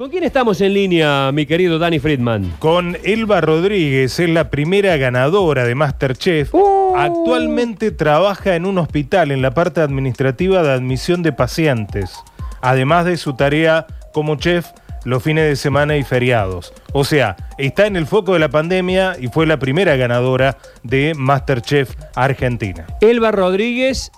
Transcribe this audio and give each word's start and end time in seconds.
¿Con 0.00 0.08
quién 0.08 0.24
estamos 0.24 0.62
en 0.62 0.72
línea, 0.72 1.30
mi 1.30 1.44
querido 1.44 1.78
Danny 1.78 1.98
Friedman? 1.98 2.54
Con 2.58 2.96
Elba 3.04 3.42
Rodríguez, 3.42 4.18
es 4.18 4.30
la 4.30 4.48
primera 4.48 4.96
ganadora 4.96 5.66
de 5.66 5.74
Masterchef. 5.74 6.54
Uh. 6.54 6.94
Actualmente 6.96 7.90
trabaja 7.90 8.56
en 8.56 8.64
un 8.64 8.78
hospital 8.78 9.30
en 9.30 9.42
la 9.42 9.50
parte 9.50 9.82
administrativa 9.82 10.62
de 10.62 10.72
admisión 10.72 11.22
de 11.22 11.34
pacientes, 11.34 12.18
además 12.62 13.04
de 13.04 13.18
su 13.18 13.36
tarea 13.36 13.86
como 14.14 14.36
chef 14.36 14.68
los 15.04 15.22
fines 15.22 15.44
de 15.44 15.56
semana 15.56 15.98
y 15.98 16.02
feriados. 16.02 16.72
O 16.94 17.04
sea, 17.04 17.36
está 17.58 17.86
en 17.86 17.96
el 17.96 18.06
foco 18.06 18.32
de 18.32 18.38
la 18.38 18.48
pandemia 18.48 19.18
y 19.20 19.28
fue 19.28 19.46
la 19.46 19.58
primera 19.58 19.96
ganadora 19.96 20.56
de 20.82 21.12
Masterchef 21.14 21.94
Argentina. 22.14 22.86
Elba 23.02 23.32
Rodríguez, 23.32 24.10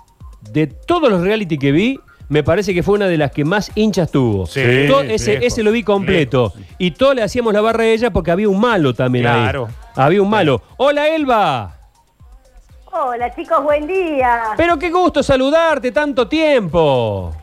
de 0.48 0.68
todos 0.68 1.10
los 1.10 1.22
reality 1.22 1.58
que 1.58 1.72
vi, 1.72 1.98
me 2.32 2.42
parece 2.42 2.72
que 2.72 2.82
fue 2.82 2.94
una 2.94 3.08
de 3.08 3.18
las 3.18 3.30
que 3.30 3.44
más 3.44 3.70
hinchas 3.74 4.10
tuvo. 4.10 4.46
Sí, 4.46 4.86
Todo 4.88 5.02
ese, 5.02 5.32
lejos, 5.34 5.46
ese 5.48 5.62
lo 5.62 5.70
vi 5.70 5.82
completo. 5.82 6.54
Y 6.78 6.92
todos 6.92 7.14
le 7.14 7.22
hacíamos 7.22 7.52
la 7.52 7.60
barra 7.60 7.82
a 7.82 7.86
ella 7.88 8.10
porque 8.10 8.30
había 8.30 8.48
un 8.48 8.58
malo 8.58 8.94
también 8.94 9.24
Claro. 9.26 9.66
ahí. 9.66 9.74
Había 9.96 10.22
un 10.22 10.30
malo. 10.30 10.62
Hola, 10.78 11.08
Elba. 11.08 11.76
Hola 12.90 13.34
chicos, 13.34 13.62
buen 13.62 13.86
día. 13.86 14.44
Pero 14.56 14.78
qué 14.78 14.90
gusto 14.90 15.22
saludarte 15.22 15.92
tanto 15.92 16.26
tiempo. 16.26 17.34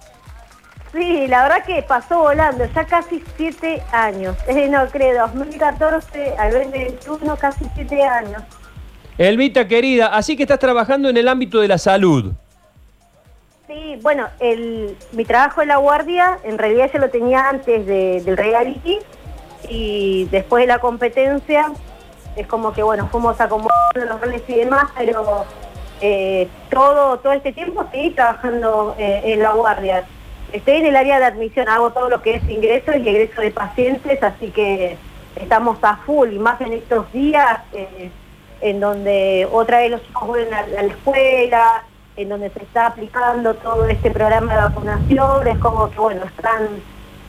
Sí, 0.91 1.27
la 1.27 1.43
verdad 1.43 1.63
que 1.67 1.83
pasó 1.83 2.21
volando, 2.21 2.65
ya 2.73 2.83
casi 2.85 3.21
siete 3.37 3.83
años. 3.91 4.35
Eh, 4.47 4.67
no 4.69 4.87
creo, 4.87 5.27
2014 5.27 6.33
al 6.35 6.51
2021, 6.51 7.35
casi 7.37 7.63
siete 7.75 8.03
años. 8.03 8.41
Elvita 9.19 9.67
querida, 9.67 10.07
así 10.07 10.35
que 10.35 10.43
estás 10.43 10.57
trabajando 10.57 11.09
en 11.09 11.17
el 11.17 11.27
ámbito 11.27 11.59
de 11.59 11.67
la 11.67 11.77
salud. 11.77 12.33
Sí, 13.69 13.99
bueno, 14.01 14.27
mi 15.11 15.25
trabajo 15.25 15.61
en 15.61 15.67
la 15.67 15.77
guardia, 15.77 16.39
en 16.43 16.57
realidad 16.57 16.89
yo 16.91 16.97
lo 16.97 17.11
tenía 17.11 17.49
antes 17.49 17.85
de- 17.85 18.19
del 18.21 18.35
reality 18.35 18.97
y 19.69 20.25
después 20.31 20.63
de 20.63 20.67
la 20.67 20.79
competencia, 20.79 21.71
es 22.35 22.47
como 22.47 22.73
que, 22.73 22.81
bueno, 22.81 23.07
fuimos 23.11 23.39
acomodando 23.39 24.05
los 24.07 24.19
roles 24.21 24.41
y 24.47 24.55
demás, 24.55 24.85
pero 24.97 25.45
eh, 26.01 26.47
todo, 26.71 27.19
todo 27.19 27.31
este 27.33 27.51
tiempo 27.51 27.85
seguí 27.91 28.09
trabajando 28.09 28.95
eh, 28.97 29.21
en 29.25 29.43
la 29.43 29.51
guardia. 29.51 30.03
Estoy 30.51 30.77
en 30.77 30.87
el 30.87 30.95
área 30.95 31.19
de 31.19 31.25
admisión, 31.25 31.69
hago 31.69 31.91
todo 31.91 32.09
lo 32.09 32.23
que 32.23 32.37
es 32.37 32.49
ingreso 32.49 32.97
y 32.97 33.07
egreso 33.07 33.39
de 33.41 33.51
pacientes, 33.51 34.23
así 34.23 34.49
que 34.49 34.97
estamos 35.35 35.77
a 35.83 35.97
full, 36.07 36.33
y 36.33 36.39
más 36.39 36.59
en 36.61 36.73
estos 36.73 37.11
días, 37.13 37.59
eh, 37.73 38.09
en 38.61 38.79
donde 38.79 39.47
otra 39.51 39.77
vez 39.81 39.91
los 39.91 40.01
chicos 40.07 40.27
vuelven 40.27 40.53
a 40.55 40.65
la 40.65 40.81
escuela, 40.81 41.83
en 42.21 42.29
donde 42.29 42.49
se 42.49 42.61
está 42.63 42.87
aplicando 42.87 43.53
todo 43.55 43.85
este 43.87 44.11
programa 44.11 44.53
de 44.55 44.61
vacunación, 44.61 45.47
es 45.47 45.57
como 45.59 45.89
que, 45.89 45.99
bueno, 45.99 46.23
están, 46.25 46.67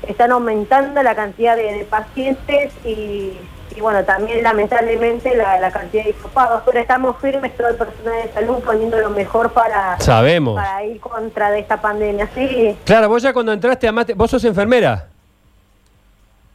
están 0.07 0.33
aumentando 0.33 1.03
la 1.03 1.15
cantidad 1.15 1.57
de, 1.57 1.73
de 1.75 1.85
pacientes 1.85 2.73
y, 2.85 3.33
y, 3.77 3.81
bueno, 3.81 4.03
también 4.05 4.43
lamentablemente 4.43 5.37
la, 5.37 5.59
la 5.61 5.71
cantidad 5.71 6.03
de 6.05 6.11
hisopados, 6.11 6.63
pero 6.67 6.81
estamos 6.81 7.17
firmes 7.21 7.57
todo 7.57 7.69
el 7.69 7.77
personal 7.77 8.15
de 8.25 8.33
salud 8.33 8.59
poniendo 8.65 8.99
lo 8.99 9.11
mejor 9.11 9.53
para, 9.53 9.99
Sabemos. 10.01 10.57
para 10.57 10.85
ir 10.85 10.99
contra 11.01 11.51
de 11.53 11.61
esta 11.61 11.81
pandemia. 11.81 12.29
Sí, 12.35 12.77
Claro, 12.85 13.09
vos 13.09 13.23
ya 13.23 13.33
cuando 13.33 13.53
entraste 13.53 13.87
a 13.87 13.93
Master- 13.93 14.17
vos 14.17 14.31
sos 14.31 14.45
enfermera. 14.45 15.07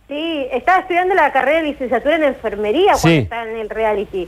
sí, 0.08 0.48
estaba 0.52 0.80
estudiando 0.80 1.16
la 1.16 1.32
carrera 1.32 1.60
de 1.60 1.64
licenciatura 1.70 2.16
en 2.18 2.24
enfermería 2.26 2.92
cuando 2.92 3.08
Sí. 3.08 3.18
estaba 3.20 3.44
en 3.44 3.58
el 3.58 3.70
reality. 3.70 4.28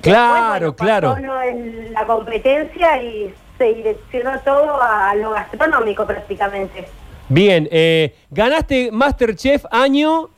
Claro, 0.00 0.30
Después, 0.30 0.48
bueno, 0.60 0.76
claro. 0.76 1.08
pasó, 1.14 1.20
¿no? 1.26 1.42
en 1.42 1.92
la 1.92 2.06
competencia 2.06 3.02
y 3.02 3.34
se 3.58 3.74
direccionó 3.74 4.30
todo 4.44 4.80
a 4.80 5.14
lo 5.16 5.30
gastronómico 5.32 6.06
prácticamente. 6.06 6.86
Bien, 7.28 7.68
eh, 7.70 8.14
ganaste 8.30 8.90
Masterchef 8.92 9.64
año, 9.70 10.30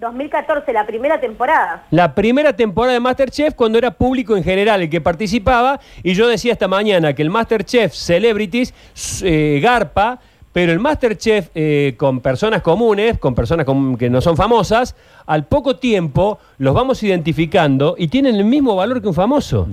2014, 0.00 0.72
la 0.72 0.84
primera 0.86 1.18
temporada. 1.20 1.84
la 1.90 2.14
primera 2.14 2.54
temporada 2.54 2.92
de 2.94 3.00
Masterchef 3.00 3.54
cuando 3.54 3.78
era 3.78 3.92
público 3.92 4.36
en 4.36 4.42
general 4.44 4.82
el 4.82 4.90
que 4.90 5.00
participaba 5.00 5.80
y 6.02 6.14
yo 6.14 6.28
decía 6.28 6.52
esta 6.52 6.68
mañana 6.68 7.14
que 7.14 7.22
el 7.22 7.30
Masterchef 7.30 7.94
Celebrities 7.94 8.74
eh, 9.22 9.60
garpa, 9.62 10.18
pero 10.52 10.72
el 10.72 10.80
Masterchef 10.80 11.48
eh, 11.54 11.94
con 11.96 12.20
personas 12.20 12.60
comunes, 12.60 13.18
con 13.18 13.34
personas 13.34 13.64
com- 13.64 13.96
que 13.96 14.10
no 14.10 14.20
son 14.20 14.36
famosas, 14.36 14.94
al 15.26 15.46
poco 15.46 15.76
tiempo 15.76 16.38
los 16.58 16.74
vamos 16.74 17.02
identificando 17.02 17.94
y 17.96 18.08
tienen 18.08 18.34
el 18.34 18.44
mismo 18.44 18.76
valor 18.76 19.00
que 19.00 19.08
un 19.08 19.14
famoso. 19.14 19.66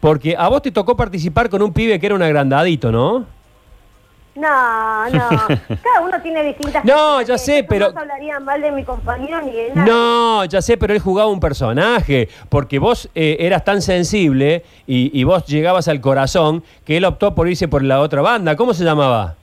Porque 0.00 0.36
a 0.36 0.48
vos 0.48 0.62
te 0.62 0.70
tocó 0.70 0.96
participar 0.96 1.48
con 1.48 1.62
un 1.62 1.72
pibe 1.72 1.98
que 1.98 2.06
era 2.06 2.14
un 2.14 2.22
agrandadito, 2.22 2.92
¿no? 2.92 3.24
No, 4.34 5.08
no. 5.08 5.28
Cada 5.82 6.00
uno 6.04 6.20
tiene 6.22 6.42
distintas. 6.42 6.84
No, 6.84 7.22
ya 7.22 7.38
sé, 7.38 7.64
pero- 7.66 7.86
No 7.86 7.92
se 7.94 7.98
hablaría 8.00 8.38
mal 8.38 8.60
de 8.60 8.70
mi 8.70 8.84
compañero 8.84 9.40
ni 9.40 9.52
de 9.52 9.70
nada. 9.74 9.86
No, 9.86 10.44
ya 10.44 10.60
sé, 10.60 10.76
pero 10.76 10.92
él 10.92 11.00
jugaba 11.00 11.30
un 11.30 11.40
personaje, 11.40 12.28
porque 12.50 12.78
vos 12.78 13.08
eh, 13.14 13.38
eras 13.40 13.64
tan 13.64 13.80
sensible 13.80 14.62
y, 14.86 15.18
y 15.18 15.24
vos 15.24 15.46
llegabas 15.46 15.88
al 15.88 16.02
corazón 16.02 16.62
que 16.84 16.98
él 16.98 17.06
optó 17.06 17.34
por 17.34 17.48
irse 17.48 17.66
por 17.66 17.82
la 17.82 18.00
otra 18.00 18.20
banda. 18.20 18.56
¿Cómo 18.56 18.74
se 18.74 18.84
llamaba? 18.84 19.36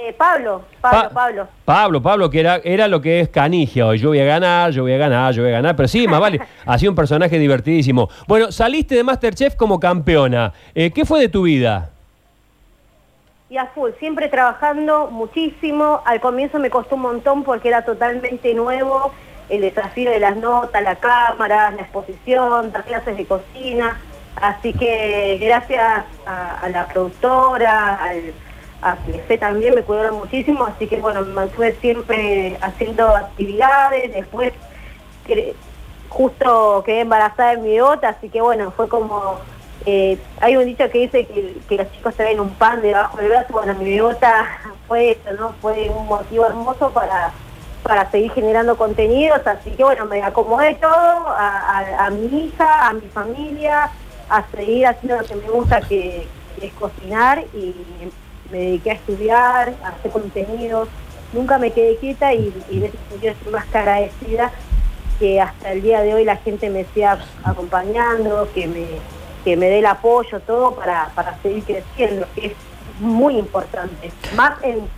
Eh, 0.00 0.14
Pablo, 0.16 0.62
Pablo, 0.80 1.02
Pa- 1.02 1.10
Pablo. 1.10 1.48
Pablo, 1.64 2.02
Pablo, 2.02 2.30
que 2.30 2.38
era, 2.40 2.56
era 2.62 2.86
lo 2.86 3.00
que 3.00 3.18
es 3.20 3.28
canigia 3.30 3.84
hoy. 3.86 3.98
Yo 3.98 4.10
voy 4.10 4.20
a 4.20 4.24
ganar, 4.24 4.70
yo 4.70 4.82
voy 4.82 4.92
a 4.92 4.96
ganar, 4.98 5.34
yo 5.34 5.42
voy 5.42 5.50
a 5.50 5.54
ganar. 5.56 5.74
Pero 5.74 5.88
sí, 5.88 6.06
más 6.06 6.20
vale, 6.20 6.40
hacía 6.66 6.88
un 6.88 6.94
personaje 6.94 7.36
divertidísimo. 7.38 8.08
Bueno, 8.28 8.52
saliste 8.52 8.94
de 8.94 9.02
Masterchef 9.02 9.56
como 9.56 9.80
campeona. 9.80 10.52
Eh, 10.74 10.92
¿Qué 10.92 11.04
fue 11.04 11.20
de 11.20 11.28
tu 11.28 11.42
vida? 11.42 11.90
Y 13.50 13.56
a 13.56 13.66
full, 13.66 13.90
siempre 13.98 14.28
trabajando 14.28 15.08
muchísimo. 15.10 16.00
Al 16.04 16.20
comienzo 16.20 16.58
me 16.60 16.70
costó 16.70 16.94
un 16.94 17.02
montón 17.02 17.42
porque 17.42 17.68
era 17.68 17.82
totalmente 17.84 18.54
nuevo 18.54 19.12
el 19.48 19.62
desafío 19.62 20.10
de 20.10 20.20
las 20.20 20.36
notas, 20.36 20.80
la 20.82 20.96
cámara, 20.96 21.70
la 21.72 21.82
exposición, 21.82 22.70
las 22.72 22.84
clases 22.84 23.16
de 23.16 23.24
cocina. 23.24 23.98
Así 24.36 24.72
que 24.74 25.38
gracias 25.40 26.04
a, 26.26 26.60
a 26.60 26.68
la 26.68 26.86
productora, 26.86 27.94
al, 27.96 28.32
a 28.82 28.96
Clefe 28.96 29.38
también 29.38 29.74
me 29.74 29.82
cuidaron 29.82 30.18
muchísimo. 30.18 30.64
Así 30.64 30.86
que 30.86 31.00
bueno, 31.00 31.22
me 31.22 31.32
mantuve 31.32 31.72
siempre 31.80 32.56
haciendo 32.60 33.08
actividades. 33.16 34.12
Después 34.12 34.52
justo 36.08 36.82
quedé 36.84 37.00
embarazada 37.00 37.52
de 37.52 37.58
mi 37.58 37.70
bebota, 37.76 38.08
así 38.08 38.28
que 38.28 38.40
bueno, 38.40 38.70
fue 38.70 38.88
como... 38.88 39.36
eh, 39.86 40.18
hay 40.40 40.56
un 40.56 40.64
dicho 40.64 40.88
que 40.90 40.98
dice 40.98 41.26
que, 41.26 41.76
los 41.76 41.92
chicos 41.92 42.14
traen 42.14 42.40
un 42.40 42.50
pan 42.50 42.82
debajo 42.82 43.18
del 43.18 43.28
brazo, 43.28 43.52
bueno, 43.52 43.74
mi 43.74 43.90
bebota 43.90 44.46
fue 44.88 45.12
eso, 45.12 45.32
¿no? 45.38 45.54
Fue 45.60 45.90
un 45.90 46.06
motivo 46.06 46.46
hermoso 46.46 46.90
para, 46.90 47.32
para 47.82 48.10
seguir 48.10 48.32
generando 48.32 48.76
contenidos, 48.76 49.46
así 49.46 49.70
que 49.70 49.84
bueno, 49.84 50.06
me 50.06 50.22
acomodé 50.22 50.74
todo 50.76 50.90
a, 50.90 52.10
mi 52.10 52.44
hija, 52.44 52.88
a 52.88 52.92
mi 52.94 53.06
familia, 53.08 53.90
a 54.28 54.44
seguir 54.50 54.86
haciendo 54.86 55.20
lo 55.20 55.26
que 55.26 55.36
me 55.36 55.48
gusta, 55.50 55.80
que 55.82 56.26
es 56.60 56.72
cocinar, 56.74 57.44
y 57.54 57.74
me 58.50 58.58
dediqué 58.58 58.90
a 58.90 58.94
estudiar, 58.94 59.74
a 59.84 59.88
hacer 59.88 60.10
contenidos, 60.10 60.88
nunca 61.32 61.58
me 61.58 61.70
quedé 61.70 61.96
quieta 61.96 62.32
y, 62.32 62.52
y 62.70 62.78
en 62.78 62.84
ese 62.84 62.96
sentido 63.10 63.32
estoy 63.32 63.52
más 63.52 63.66
agradecida 63.74 64.50
que 65.18 65.40
hasta 65.40 65.72
el 65.72 65.82
día 65.82 66.00
de 66.02 66.14
hoy 66.14 66.24
la 66.24 66.36
gente 66.36 66.70
me 66.70 66.84
siga 66.94 67.18
acompañando, 67.44 68.48
que 68.54 68.66
me, 68.66 68.86
que 69.44 69.56
me 69.56 69.66
dé 69.68 69.80
el 69.80 69.86
apoyo, 69.86 70.40
todo 70.40 70.74
para, 70.74 71.10
para 71.14 71.36
seguir 71.42 71.64
creciendo, 71.64 72.26
que 72.34 72.46
es 72.46 72.52
muy 73.00 73.36
importante. 73.36 74.10
Más 74.36 74.52
en, 74.62 74.88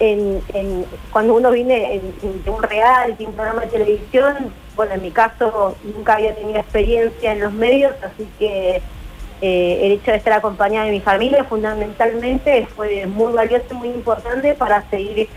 en, 0.00 0.84
cuando 1.12 1.34
uno 1.34 1.50
viene 1.50 1.94
en, 1.94 2.14
en- 2.22 2.44
de 2.44 2.50
un 2.50 2.62
reality, 2.62 3.24
un 3.26 3.32
programa 3.34 3.62
de 3.62 3.66
televisión, 3.68 4.52
bueno, 4.76 4.94
en 4.94 5.02
mi 5.02 5.10
caso 5.10 5.76
nunca 5.82 6.14
había 6.14 6.34
tenido 6.34 6.58
experiencia 6.60 7.32
en 7.32 7.40
los 7.40 7.52
medios, 7.52 7.94
así 8.02 8.28
que 8.38 8.82
eh, 9.40 9.80
el 9.82 9.92
hecho 9.92 10.10
de 10.10 10.16
estar 10.16 10.32
acompañada 10.32 10.86
de 10.86 10.92
mi 10.92 11.00
familia 11.00 11.44
fundamentalmente 11.44 12.66
fue 12.74 13.06
muy 13.06 13.32
valioso 13.32 13.66
y 13.70 13.74
muy 13.74 13.88
importante 13.88 14.54
para 14.54 14.88
seguir 14.90 15.28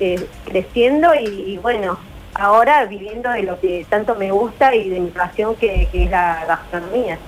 eh, 0.00 0.24
creciendo 0.46 1.14
y, 1.14 1.52
y 1.52 1.58
bueno, 1.58 1.98
ahora 2.34 2.86
viviendo 2.86 3.30
de 3.30 3.42
lo 3.42 3.60
que 3.60 3.84
tanto 3.88 4.14
me 4.14 4.30
gusta 4.30 4.74
y 4.74 4.88
de 4.88 5.00
mi 5.00 5.10
pasión 5.10 5.54
que, 5.54 5.86
que 5.92 6.04
es 6.04 6.10
la 6.10 6.44
gastronomía. 6.48 7.18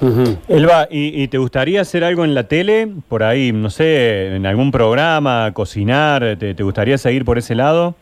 Elba, 0.49 0.89
¿y, 0.91 1.23
y 1.23 1.29
te 1.29 1.39
gustaría 1.39 1.83
hacer 1.83 2.05
algo 2.05 2.25
en 2.25 2.35
la 2.35 2.45
tele? 2.45 2.89
Por 3.09 3.23
ahí, 3.23 3.53
no 3.53 3.69
sé, 3.69 4.35
en 4.35 4.47
algún 4.47 4.73
programa, 4.73 5.51
cocinar, 5.53 6.37
¿te, 6.39 6.55
te 6.55 6.63
gustaría 6.63 6.97
seguir 6.97 7.25
por 7.25 7.37
ese 7.37 7.55
lado? 7.55 7.95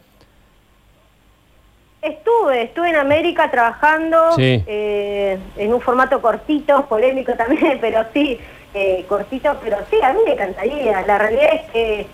Estuve, 2.03 2.63
estuve 2.63 2.91
en 2.91 2.97
América 2.97 3.49
trabajando 3.51 4.33
Sí. 4.33 4.63
eh, 4.67 5.39
en 5.57 5.73
un 5.73 5.81
formato 5.81 6.21
cortito, 6.21 6.85
polémico 6.87 7.33
también, 7.35 7.79
pero 7.81 8.05
sí, 8.13 8.39
eh, 8.75 9.05
cortito, 9.09 9.57
pero 9.63 9.79
sí, 9.89 9.97
a 10.03 10.13
mí 10.13 10.19
me 10.27 10.33
encantaría. 10.33 11.03
La 11.07 11.19
realidad 11.19 11.51
es 11.55 11.71
que 11.71 12.07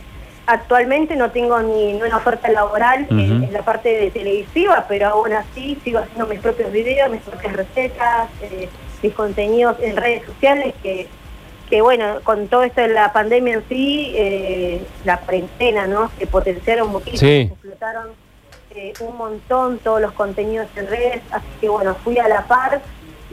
actualmente 0.46 1.17
no 1.17 1.31
tengo 1.31 1.58
ni, 1.61 1.94
ni 1.94 2.02
una 2.02 2.19
oferta 2.19 2.50
laboral 2.50 3.06
en, 3.08 3.37
Ujú. 3.37 3.44
en 3.46 3.52
la 3.52 3.62
parte 3.62 3.88
de 3.88 4.11
televisiva, 4.11 4.85
pero 4.88 5.08
aún 5.08 5.32
así 5.32 5.79
sigo 5.82 6.00
haciendo 6.00 6.26
mis 6.26 6.40
propios 6.40 6.70
videos, 6.70 7.11
mis 7.11 7.23
propias 7.23 7.55
recetas, 7.56 8.29
eh, 8.43 8.69
mis 9.02 9.14
contenidos 9.14 9.76
en 9.81 9.96
redes 9.96 10.25
sociales 10.26 10.75
que 10.82 11.06
que 11.70 11.82
bueno, 11.82 12.20
con 12.25 12.49
todo 12.49 12.62
esto 12.62 12.81
de 12.81 12.88
la 12.88 13.12
pandemia 13.12 13.52
en 13.56 13.64
sí, 13.69 14.14
eh, 14.17 14.81
la 15.05 15.19
cuarentena, 15.19 15.87
¿no? 15.87 16.11
Se 16.19 16.26
potenciaron 16.26 16.88
muchísimo, 16.90 17.19
Sí. 17.20 17.40
explotaron 17.52 18.06
eh, 18.74 18.92
un 19.00 19.16
montón 19.16 19.78
todos 19.78 20.00
los 20.00 20.12
contenidos 20.12 20.66
en 20.76 20.86
redes, 20.86 21.22
así 21.30 21.46
que 21.60 21.68
bueno, 21.68 21.94
fui 22.04 22.18
a 22.18 22.28
la 22.28 22.42
par 22.46 22.80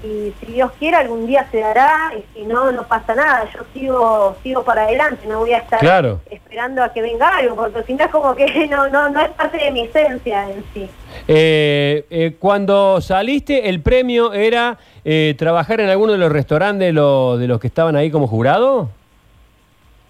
y 0.03 0.33
si 0.39 0.51
Dios 0.53 0.71
quiere 0.77 0.97
algún 0.97 1.25
día 1.25 1.47
se 1.51 1.59
dará 1.61 2.11
y 2.15 2.23
si 2.37 2.45
no, 2.45 2.71
no 2.71 2.83
pasa 2.83 3.15
nada, 3.15 3.45
yo 3.53 3.61
sigo 3.73 4.35
sigo 4.43 4.63
para 4.63 4.83
adelante, 4.83 5.25
no 5.27 5.39
voy 5.39 5.53
a 5.53 5.59
estar 5.59 5.79
Claro. 5.79 6.19
esperando 6.29 6.83
a 6.83 6.91
que 6.93 7.01
venga 7.01 7.27
algo, 7.37 7.55
porque 7.55 7.81
si 7.83 7.93
no 7.93 8.03
es 8.03 8.11
como 8.11 8.35
que 8.35 8.67
no, 8.69 8.87
no, 8.89 9.09
no 9.09 9.21
es 9.21 9.29
parte 9.29 9.57
de 9.57 9.71
mi 9.71 9.81
esencia 9.81 10.49
en 10.51 10.63
sí. 10.73 10.89
Eh, 11.27 12.05
eh, 12.09 12.35
cuando 12.39 12.99
saliste, 13.01 13.69
el 13.69 13.81
premio 13.81 14.33
era 14.33 14.77
eh, 15.05 15.33
trabajar 15.37 15.79
en 15.81 15.89
alguno 15.89 16.11
de 16.11 16.17
los 16.19 16.31
restaurantes 16.31 16.87
de, 16.87 16.93
lo- 16.93 17.37
de 17.37 17.47
los 17.47 17.59
que 17.59 17.67
estaban 17.67 17.95
ahí 17.95 18.11
como 18.11 18.27
jurado. 18.27 18.89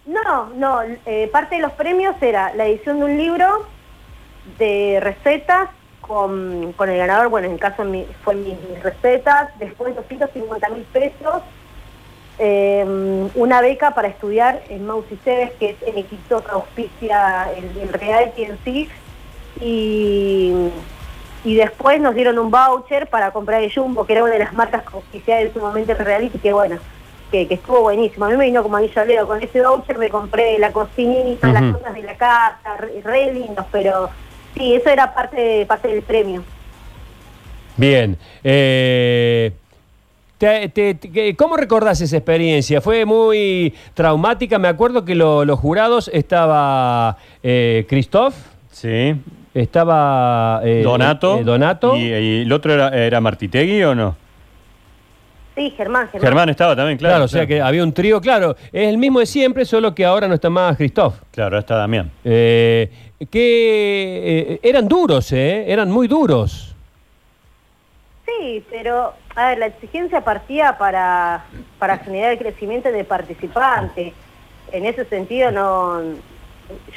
No, 0.08 0.50
no, 0.56 0.80
parte 1.32 1.56
de 1.56 1.62
los 1.62 1.72
premios 1.74 2.16
era 2.22 2.54
la 2.54 2.66
edición 2.68 3.00
de 3.00 3.06
un 3.06 3.18
libro 3.18 3.66
de 4.58 5.00
recetas 5.02 5.70
con, 6.02 6.74
con 6.74 6.90
el 6.90 6.98
ganador, 6.98 7.30
bueno, 7.30 7.48
en 7.48 7.54
el 7.54 7.60
caso 7.60 7.84
mi- 7.84 8.06
fue 8.24 8.36
mis, 8.36 8.56
mis 8.70 8.82
recetas, 8.84 9.50
después 9.60 9.96
250 9.96 10.70
mil 10.70 10.84
pesos, 10.84 11.42
eh, 12.38 12.86
una 13.36 13.62
beca 13.62 13.92
para 13.96 14.08
estudiar 14.10 14.62
en 14.70 14.86
Mausi 14.86 15.16
Cebes, 15.24 15.52
que 15.60 15.72
es 15.72 15.78
el 15.84 15.98
equipo 15.98 16.42
que 16.44 16.52
auspicia 16.52 17.50
el, 17.56 17.78
el 17.82 17.94
reality 17.94 18.44
en 18.44 18.60
sí, 18.64 18.90
y, 19.62 20.54
y 21.44 21.56
después 21.56 22.00
nos 22.02 22.14
dieron 22.14 22.38
un 22.40 22.52
voucher 22.52 23.08
para 23.08 23.32
comprar 23.32 23.64
el 23.64 23.74
Jumbo, 23.74 24.06
que 24.06 24.14
era 24.14 24.24
una 24.24 24.34
de 24.34 24.40
las 24.40 24.54
marcas 24.54 24.84
que 24.84 24.96
auspiciaba 24.96 25.42
en 25.42 25.54
su 25.54 25.60
momento 25.60 25.94
el 25.94 25.98
reality, 26.00 26.38
que 26.40 26.54
bueno, 26.54 26.78
que, 27.32 27.48
que 27.48 27.54
estuvo 27.56 27.82
buenísimo. 27.82 28.26
A 28.26 28.30
mí 28.30 28.38
me 28.38 28.46
vino 28.46 28.62
como 28.64 28.78
anillo 28.78 29.02
al 29.02 29.08
dedo. 29.08 29.28
Con 29.28 29.42
ese 29.42 29.62
voucher 29.62 29.98
me 29.98 30.10
compré 30.10 30.60
la 30.60 30.72
cocinita, 30.72 31.48
las 31.52 31.74
cosas 31.74 31.94
de 31.94 32.02
la 32.04 32.16
casa, 32.16 32.78
re, 32.78 33.02
re 33.04 33.32
lindos, 33.34 33.66
pero 33.72 34.10
sí, 34.56 34.74
eso 34.76 34.90
era 34.90 35.14
parte, 35.14 35.66
parte 35.66 35.88
del 35.88 36.02
premio. 36.02 36.44
Bien. 37.78 38.18
Eh, 38.44 39.52
te- 40.38 40.70
te- 40.70 40.96
te- 40.96 41.12
¿qué- 41.12 41.36
¿Cómo 41.36 41.58
recordás 41.58 42.00
esa 42.02 42.18
experiencia? 42.18 42.82
Fue 42.82 43.06
muy 43.06 43.74
traumática. 43.94 44.60
Me 44.60 44.68
acuerdo 44.68 45.04
que 45.06 45.16
lo- 45.16 45.46
los 45.46 45.60
jurados 45.60 46.10
estaba 46.14 47.18
eh, 47.44 47.86
Christoph, 47.90 48.34
Sí. 48.72 49.16
estaba 49.54 50.62
eh, 50.64 50.82
Donato. 50.84 51.40
eh, 51.40 51.44
Donato. 51.44 51.96
¿Y, 51.98 52.02
y 52.14 52.42
el 52.44 52.52
otro 52.52 52.74
era, 52.74 52.90
era 52.90 53.20
Martitegui 53.22 53.84
o 53.84 53.96
no? 53.96 54.16
Sí, 55.56 55.74
Germán, 55.78 56.10
Germán. 56.10 56.28
Germán 56.28 56.50
estaba 56.50 56.76
también, 56.76 56.98
claro. 56.98 57.14
Claro, 57.14 57.26
o 57.26 57.28
sea 57.30 57.48
que 57.48 57.62
había 57.62 57.82
un 57.82 57.94
trío, 57.94 58.20
claro, 58.20 58.58
es 58.74 58.90
el 58.90 58.98
mismo 58.98 59.22
de 59.22 59.26
siempre, 59.26 59.64
solo 59.64 59.96
que 59.96 60.06
ahora 60.06 60.28
no 60.28 60.34
está 60.36 60.50
más 60.50 60.76
Christoph. 60.76 61.16
Claro, 61.32 61.58
está 61.58 61.78
Damián. 61.78 62.12
Eh, 62.26 62.92
que 63.32 64.52
eh, 64.52 64.60
eran 64.62 64.88
duros, 64.88 65.32
¿eh? 65.32 65.64
Eran 65.72 65.90
muy 65.90 66.08
duros. 66.10 66.76
Sí, 68.26 68.64
pero 68.70 69.14
a 69.36 69.50
ver, 69.50 69.60
la 69.60 69.68
exigencia 69.68 70.22
partía 70.22 70.78
para, 70.78 71.46
para 71.80 72.00
generar 72.00 72.34
el 72.34 72.38
crecimiento 72.38 72.92
de 72.92 73.04
participante. 73.04 74.14
En 74.72 74.86
ese 74.86 75.06
sentido, 75.06 75.52
no 75.52 76.02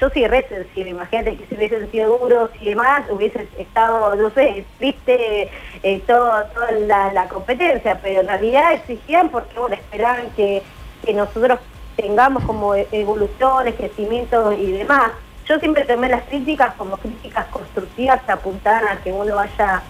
yo 0.00 0.10
sí 0.10 0.26
re 0.26 0.46
sensible, 0.48 0.90
imagínate 0.90 1.36
que 1.36 1.46
si 1.46 1.54
hubiesen 1.54 1.90
sido 1.90 2.18
duros 2.18 2.50
y 2.60 2.70
demás, 2.70 3.02
hubiese 3.10 3.48
estado, 3.58 4.14
no 4.14 4.30
sé, 4.30 4.64
triste 4.78 5.50
eh, 5.82 6.02
toda 6.06 6.50
la, 6.86 7.12
la 7.12 7.28
competencia, 7.28 7.98
pero 8.02 8.20
en 8.20 8.28
realidad 8.28 8.72
exigían 8.74 9.28
porque, 9.28 9.58
bueno, 9.58 9.74
esperaban 9.74 10.30
que, 10.36 10.62
que 11.04 11.12
nosotros 11.12 11.58
tengamos 11.96 12.44
como 12.44 12.74
e- 12.74 12.86
evoluciones, 12.92 13.74
crecimientos 13.74 14.54
y 14.58 14.72
demás. 14.72 15.10
Yo 15.46 15.58
siempre 15.58 15.84
tomé 15.84 16.08
las 16.08 16.22
críticas 16.24 16.74
como 16.74 16.96
críticas 16.96 17.46
constructivas 17.46 18.22
que 18.22 18.32
apuntaban 18.32 18.88
a 18.88 19.02
que 19.02 19.12
uno 19.12 19.34
vaya 19.34 19.82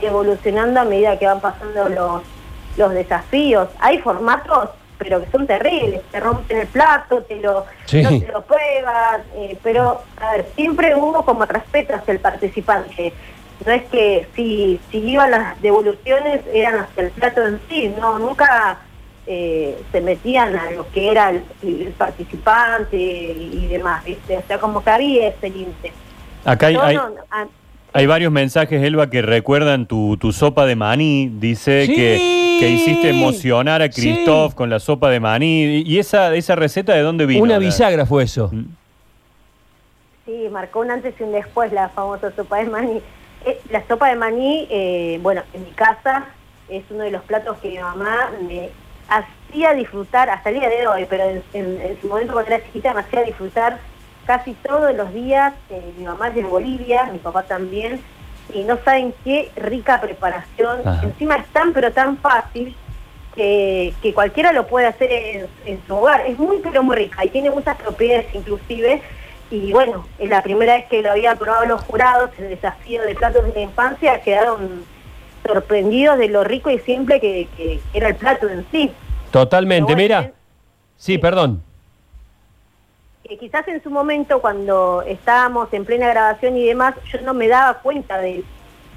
evolucionando 0.00 0.80
a 0.80 0.84
medida 0.84 1.18
que 1.18 1.26
van 1.26 1.40
pasando 1.40 1.88
los, 1.88 2.22
los 2.76 2.92
desafíos. 2.92 3.68
Hay 3.80 3.98
formatos, 3.98 4.70
pero 5.00 5.24
que 5.24 5.30
son 5.30 5.46
terribles, 5.46 6.02
te 6.12 6.20
rompen 6.20 6.60
el 6.60 6.66
plato, 6.66 7.22
te 7.22 7.36
lo, 7.36 7.64
Sí. 7.86 8.02
no 8.02 8.10
te 8.10 8.28
lo 8.30 8.42
pruebas, 8.42 9.22
eh, 9.34 9.56
pero 9.62 10.02
a 10.20 10.32
ver, 10.32 10.46
siempre 10.54 10.94
hubo 10.94 11.24
como 11.24 11.46
respeto 11.46 11.94
hacia 11.94 12.12
el 12.12 12.20
participante. 12.20 13.12
No 13.64 13.72
es 13.72 13.82
que 13.84 14.28
si, 14.36 14.78
si 14.90 14.98
iban 14.98 15.30
las 15.30 15.60
devoluciones 15.62 16.42
eran 16.52 16.80
hacia 16.80 17.04
el 17.04 17.10
plato 17.12 17.46
en 17.46 17.60
sí, 17.68 17.92
no, 17.98 18.18
nunca 18.18 18.78
eh, 19.26 19.80
se 19.90 20.00
metían 20.02 20.54
a 20.56 20.70
lo 20.70 20.86
que 20.90 21.10
era 21.10 21.30
el, 21.30 21.42
el 21.62 21.92
participante 21.96 22.96
y, 22.96 23.60
y 23.64 23.66
demás, 23.68 24.04
¿viste? 24.04 24.36
O 24.36 24.42
sea, 24.46 24.58
como 24.58 24.82
que 24.84 24.90
había 24.90 25.28
ese 25.28 25.48
límite. 25.50 25.92
Acá 26.44 26.66
hay, 26.68 26.74
No, 26.74 26.82
hay- 26.82 26.96
no, 26.96 27.08
no, 27.10 27.20
hay 27.92 28.06
varios 28.06 28.32
mensajes, 28.32 28.82
Elba, 28.82 29.10
que 29.10 29.22
recuerdan 29.22 29.86
tu, 29.86 30.16
tu 30.16 30.32
sopa 30.32 30.66
de 30.66 30.76
maní. 30.76 31.30
Dice 31.40 31.86
Sí. 31.86 31.94
que, 31.94 32.56
que 32.60 32.68
hiciste 32.70 33.10
emocionar 33.10 33.82
a 33.82 33.90
Sí. 33.90 34.00
Christoph 34.02 34.54
con 34.54 34.70
la 34.70 34.78
sopa 34.80 35.10
de 35.10 35.20
maní. 35.20 35.82
¿Y 35.86 35.98
esa, 35.98 36.34
esa 36.34 36.54
receta 36.56 36.94
de 36.94 37.00
dónde 37.02 37.26
vino? 37.26 37.42
Una 37.42 37.58
bisagra 37.58 38.06
fue 38.06 38.24
eso. 38.24 38.48
Mm. 38.52 38.64
Sí, 40.26 40.48
marcó 40.50 40.80
un 40.80 40.90
antes 40.90 41.14
y 41.18 41.22
un 41.22 41.32
después 41.32 41.72
la 41.72 41.88
famosa 41.88 42.30
sopa 42.36 42.58
de 42.58 42.64
maní. 42.70 43.00
Eh, 43.44 43.58
la 43.70 43.82
sopa 43.88 44.08
de 44.08 44.16
maní, 44.16 44.66
eh, 44.70 45.18
bueno, 45.22 45.42
en 45.54 45.64
mi 45.64 45.70
casa 45.70 46.26
es 46.68 46.84
uno 46.90 47.02
de 47.04 47.10
los 47.10 47.22
platos 47.22 47.56
que 47.58 47.70
mi 47.70 47.78
mamá 47.78 48.30
me 48.46 48.68
hacía 49.08 49.72
disfrutar 49.72 50.30
hasta 50.30 50.50
el 50.50 50.60
día 50.60 50.68
de 50.68 50.86
hoy, 50.86 51.06
pero 51.08 51.24
en, 51.24 51.42
en- 51.54 51.80
en 51.80 52.00
su 52.00 52.06
momento 52.06 52.32
cuando 52.34 52.52
era 52.52 52.64
chiquita 52.64 52.94
me 52.94 53.00
hacía 53.00 53.22
disfrutar 53.22 53.80
casi 54.26 54.54
todos 54.54 54.94
los 54.94 55.12
días. 55.12 55.52
Eh, 55.70 55.92
mi 55.98 56.04
mamá 56.04 56.28
es 56.28 56.34
de 56.36 56.42
Bolivia, 56.42 57.08
mi 57.12 57.18
papá 57.18 57.42
también, 57.42 58.00
y 58.54 58.62
no 58.64 58.78
saben 58.84 59.14
qué 59.24 59.50
rica 59.56 60.00
preparación. 60.00 60.80
Ajá. 60.86 61.02
Encima 61.02 61.36
es 61.36 61.46
tan 61.48 61.72
pero 61.72 61.92
tan 61.92 62.16
fácil 62.18 62.76
que, 63.34 63.94
que 64.02 64.12
cualquiera 64.14 64.52
lo 64.52 64.66
puede 64.66 64.86
hacer 64.86 65.10
en, 65.12 65.46
en 65.66 65.80
su 65.86 65.94
hogar. 65.94 66.26
Es 66.26 66.38
muy 66.38 66.58
pero 66.58 66.82
muy 66.82 66.96
rica 66.96 67.24
y 67.24 67.28
tiene 67.28 67.50
muchas 67.50 67.76
propiedades 67.76 68.26
inclusive. 68.34 69.02
Y 69.50 69.72
bueno, 69.72 70.06
es 70.18 70.30
la 70.30 70.42
primera 70.42 70.74
vez 70.74 70.86
que 70.86 71.02
lo 71.02 71.10
habían 71.10 71.36
probado 71.36 71.66
los 71.66 71.80
jurados, 71.82 72.30
el 72.38 72.50
desafío 72.50 73.02
de 73.02 73.16
platos 73.16 73.44
de 73.46 73.52
la 73.52 73.60
infancia, 73.62 74.20
quedaron 74.20 74.84
sorprendidos 75.44 76.18
de 76.18 76.28
lo 76.28 76.44
rico 76.44 76.70
y 76.70 76.78
simple 76.78 77.20
que, 77.20 77.48
que 77.56 77.80
era 77.92 78.08
el 78.08 78.14
plato 78.14 78.48
en 78.48 78.64
sí. 78.70 78.92
Totalmente. 79.32 79.94
Bueno, 79.94 79.96
Mira. 79.96 80.32
Sí, 80.96 81.18
perdón. 81.18 81.62
Quizás 83.38 83.66
en 83.68 83.82
su 83.82 83.90
momento 83.90 84.40
cuando 84.40 85.02
estábamos 85.06 85.72
en 85.72 85.84
plena 85.84 86.08
grabación 86.08 86.56
y 86.56 86.66
demás, 86.66 86.94
yo 87.12 87.20
no 87.22 87.34
me 87.34 87.48
daba 87.48 87.74
cuenta 87.74 88.18
del, 88.18 88.44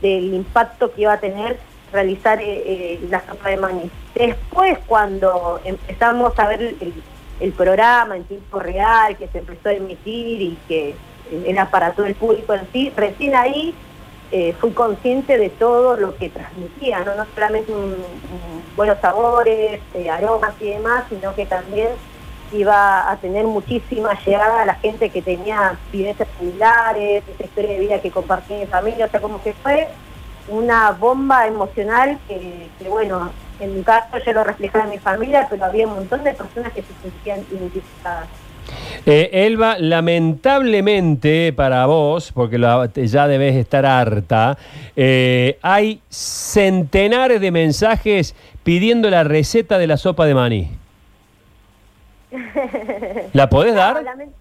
impacto 0.01 0.91
que 0.91 1.01
iba 1.03 1.13
a 1.13 1.19
tener 1.19 1.57
realizar 1.93 2.41
eh, 2.41 2.63
eh, 2.65 2.99
la 3.09 3.21
sopa 3.25 3.49
de 3.49 3.57
maní. 3.57 3.91
Después 4.15 4.77
cuando 4.85 5.61
empezamos 5.63 6.37
a 6.37 6.47
ver 6.47 6.61
el, 6.61 6.93
el 7.39 7.51
programa 7.53 8.17
en 8.17 8.23
tiempo 8.25 8.59
real, 8.59 9.15
que 9.17 9.27
se 9.27 9.39
empezó 9.39 9.69
a 9.69 9.73
emitir 9.73 10.41
y 10.41 10.57
que 10.67 10.95
era 11.45 11.69
para 11.69 11.91
todo 11.93 12.05
el 12.05 12.15
público 12.15 12.53
en 12.53 12.67
sí, 12.73 12.91
recién 12.95 13.35
ahí 13.35 13.73
eh, 14.31 14.53
fui 14.59 14.71
consciente 14.71 15.37
de 15.37 15.49
todo 15.49 15.95
lo 15.95 16.17
que 16.17 16.29
transmitía, 16.29 16.99
no, 17.05 17.15
no 17.15 17.25
solamente 17.33 17.71
un- 17.71 17.79
un 17.93 18.63
buenos 18.75 18.99
sabores, 18.99 19.79
eh, 19.93 20.09
aromas 20.09 20.53
y 20.59 20.69
demás, 20.69 21.05
sino 21.09 21.33
que 21.35 21.45
también 21.45 21.89
iba 22.53 23.09
a 23.11 23.17
tener 23.17 23.45
muchísima 23.45 24.17
llegada 24.25 24.61
a 24.61 24.65
la 24.65 24.75
gente 24.75 25.09
que 25.09 25.21
tenía 25.21 25.77
vivencias 25.91 26.27
similares, 26.39 27.23
esa 27.27 27.43
historia 27.43 27.71
de 27.71 27.79
vida 27.79 28.01
que 28.01 28.11
compartía 28.11 28.59
mi 28.59 28.65
familia, 28.67 29.05
o 29.05 29.09
sea, 29.09 29.19
como 29.19 29.41
que 29.41 29.53
fue 29.53 29.87
una 30.47 30.91
bomba 30.91 31.47
emocional 31.47 32.19
que, 32.27 32.67
bueno, 32.89 33.31
en 33.59 33.75
mi 33.75 33.83
caso 33.83 34.17
yo 34.25 34.33
lo 34.33 34.43
reflejaba 34.43 34.85
en 34.85 34.91
mi 34.91 34.99
familia, 34.99 35.47
pero 35.49 35.65
había 35.65 35.87
un 35.87 35.95
montón 35.95 36.23
de 36.23 36.33
personas 36.33 36.73
que 36.73 36.81
se 36.81 36.93
sentían 37.01 37.39
identificadas. 37.51 38.27
Eh, 39.05 39.29
Elba, 39.33 39.77
lamentablemente 39.77 41.51
para 41.53 41.85
vos, 41.85 42.31
porque 42.31 42.57
ya 43.07 43.27
debes 43.27 43.55
estar 43.55 43.85
harta, 43.85 44.57
eh, 44.95 45.57
hay 45.61 46.01
centenares 46.09 47.41
de 47.41 47.51
mensajes 47.51 48.35
pidiendo 48.63 49.09
la 49.09 49.23
receta 49.23 49.77
de 49.77 49.87
la 49.87 49.97
sopa 49.97 50.25
de 50.25 50.33
maní. 50.33 50.82
¿La 53.33 53.49
podés 53.49 53.73
No, 53.73 53.79
dar? 53.79 54.03
lamen- 54.03 54.31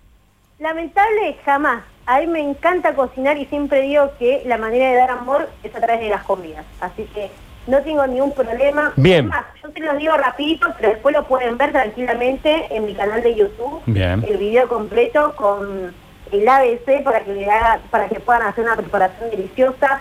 lamentable 0.59 1.37
jamás. 1.45 1.83
A 2.07 2.21
mí 2.21 2.27
me 2.27 2.41
encanta 2.41 2.95
cocinar 2.95 3.39
y 3.39 3.47
siempre 3.47 3.81
digo 3.83 4.11
que 4.19 4.43
la 4.47 4.59
manera 4.59 4.91
de 4.91 4.97
dar 4.97 5.11
amor 5.13 5.49
es 5.63 5.75
a 5.75 5.79
través 5.81 6.01
de 6.01 6.09
las 6.09 6.25
comidas. 6.25 6.65
Así 6.81 7.05
que 7.15 7.31
no 7.69 7.81
tengo 7.83 8.05
ningún 8.07 8.33
problema. 8.33 8.93
Bien. 8.97 9.31
Yo 9.63 9.71
te 9.71 9.81
lo 9.81 9.95
digo 9.97 10.17
rapidito, 10.17 10.67
pero 10.79 10.91
después 10.91 11.15
lo 11.15 11.25
pueden 11.29 11.57
ver 11.59 11.71
tranquilamente 11.73 12.67
en 12.75 12.87
mi 12.87 12.95
canal 12.95 13.23
de 13.23 13.35
YouTube. 13.37 13.81
Bien. 13.87 14.25
El 14.29 14.37
video 14.37 14.67
completo 14.69 15.35
con 15.37 15.95
el 16.33 16.49
ABC 16.49 17.05
para 17.05 17.21
que 17.21 17.35
le 17.35 17.49
haga, 17.49 17.79
para 17.91 18.09
que 18.09 18.19
puedan 18.19 18.43
hacer 18.43 18.65
una 18.65 18.75
preparación 18.77 19.31
deliciosa. 19.31 20.01